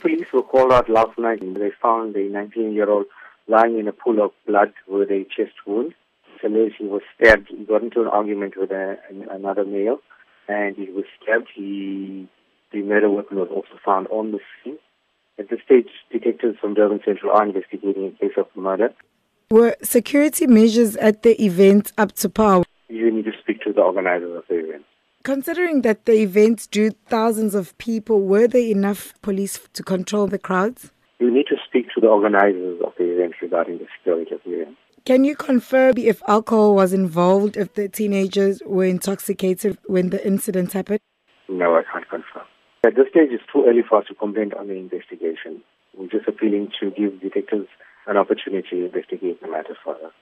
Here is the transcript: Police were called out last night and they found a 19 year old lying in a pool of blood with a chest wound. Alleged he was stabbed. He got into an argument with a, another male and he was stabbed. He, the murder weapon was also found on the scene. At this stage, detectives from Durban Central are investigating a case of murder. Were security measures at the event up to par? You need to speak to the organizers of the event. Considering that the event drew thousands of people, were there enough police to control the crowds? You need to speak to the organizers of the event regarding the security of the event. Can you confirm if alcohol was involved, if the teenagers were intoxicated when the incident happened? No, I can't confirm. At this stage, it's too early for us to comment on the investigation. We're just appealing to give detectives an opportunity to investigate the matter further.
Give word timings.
Police 0.00 0.32
were 0.32 0.42
called 0.42 0.72
out 0.72 0.88
last 0.88 1.18
night 1.18 1.42
and 1.42 1.56
they 1.56 1.70
found 1.82 2.16
a 2.16 2.28
19 2.28 2.72
year 2.72 2.88
old 2.88 3.06
lying 3.48 3.78
in 3.78 3.88
a 3.88 3.92
pool 3.92 4.22
of 4.22 4.32
blood 4.46 4.72
with 4.88 5.10
a 5.10 5.24
chest 5.24 5.54
wound. 5.66 5.94
Alleged 6.42 6.76
he 6.78 6.86
was 6.86 7.02
stabbed. 7.14 7.48
He 7.48 7.64
got 7.64 7.82
into 7.82 8.00
an 8.00 8.08
argument 8.08 8.54
with 8.56 8.70
a, 8.70 8.96
another 9.30 9.64
male 9.64 9.98
and 10.48 10.74
he 10.74 10.90
was 10.90 11.04
stabbed. 11.22 11.48
He, 11.54 12.28
the 12.72 12.82
murder 12.82 13.10
weapon 13.10 13.38
was 13.38 13.48
also 13.50 13.78
found 13.84 14.06
on 14.08 14.32
the 14.32 14.38
scene. 14.64 14.78
At 15.38 15.50
this 15.50 15.60
stage, 15.64 15.88
detectives 16.10 16.58
from 16.58 16.74
Durban 16.74 17.00
Central 17.04 17.32
are 17.32 17.44
investigating 17.44 18.06
a 18.06 18.10
case 18.12 18.36
of 18.36 18.46
murder. 18.54 18.94
Were 19.50 19.76
security 19.82 20.46
measures 20.46 20.96
at 20.96 21.22
the 21.22 21.42
event 21.42 21.92
up 21.98 22.12
to 22.12 22.28
par? 22.28 22.62
You 22.88 23.10
need 23.10 23.24
to 23.24 23.32
speak 23.40 23.62
to 23.62 23.72
the 23.72 23.80
organizers 23.80 24.36
of 24.36 24.44
the 24.48 24.56
event. 24.56 24.84
Considering 25.22 25.82
that 25.82 26.06
the 26.06 26.22
event 26.22 26.66
drew 26.70 26.90
thousands 27.08 27.54
of 27.54 27.76
people, 27.76 28.22
were 28.22 28.48
there 28.48 28.62
enough 28.62 29.12
police 29.20 29.60
to 29.74 29.82
control 29.82 30.26
the 30.26 30.38
crowds? 30.38 30.92
You 31.18 31.30
need 31.30 31.46
to 31.48 31.56
speak 31.68 31.88
to 31.94 32.00
the 32.00 32.06
organizers 32.06 32.80
of 32.80 32.94
the 32.96 33.04
event 33.04 33.34
regarding 33.42 33.78
the 33.78 33.86
security 33.98 34.34
of 34.34 34.40
the 34.46 34.62
event. 34.62 34.76
Can 35.04 35.24
you 35.24 35.36
confirm 35.36 35.98
if 35.98 36.22
alcohol 36.26 36.74
was 36.74 36.94
involved, 36.94 37.58
if 37.58 37.74
the 37.74 37.88
teenagers 37.88 38.62
were 38.64 38.86
intoxicated 38.86 39.76
when 39.84 40.08
the 40.08 40.26
incident 40.26 40.72
happened? 40.72 41.00
No, 41.50 41.76
I 41.76 41.82
can't 41.92 42.08
confirm. 42.08 42.46
At 42.86 42.96
this 42.96 43.08
stage, 43.10 43.28
it's 43.30 43.44
too 43.52 43.66
early 43.68 43.82
for 43.86 43.98
us 43.98 44.06
to 44.08 44.14
comment 44.14 44.54
on 44.54 44.68
the 44.68 44.74
investigation. 44.74 45.60
We're 45.94 46.08
just 46.08 46.28
appealing 46.28 46.72
to 46.80 46.90
give 46.92 47.20
detectives 47.20 47.68
an 48.06 48.16
opportunity 48.16 48.68
to 48.70 48.86
investigate 48.86 49.42
the 49.42 49.48
matter 49.48 49.76
further. 49.84 50.12